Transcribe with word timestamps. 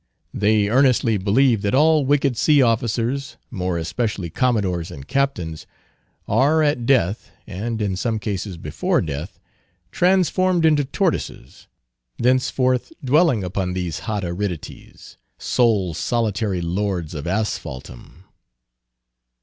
They 0.33 0.67
earnestly 0.67 1.17
believe 1.17 1.61
that 1.61 1.75
all 1.75 2.07
wicked 2.07 2.35
sea 2.35 2.59
officers, 2.63 3.37
more 3.51 3.77
especially 3.77 4.31
commodores 4.31 4.89
and 4.89 5.07
captains, 5.07 5.67
are 6.27 6.63
at 6.63 6.87
death 6.87 7.29
(and, 7.45 7.79
in 7.79 7.95
some 7.95 8.17
cases, 8.17 8.57
before 8.57 9.01
death) 9.03 9.39
transformed 9.91 10.65
into 10.65 10.85
tortoises; 10.85 11.67
thenceforth 12.17 12.91
dwelling 13.05 13.43
upon 13.43 13.73
these 13.73 13.99
hot 14.09 14.25
aridities, 14.25 15.17
sole 15.37 15.93
solitary 15.93 16.61
lords 16.61 17.13
of 17.13 17.27
Asphaltum. 17.27 18.23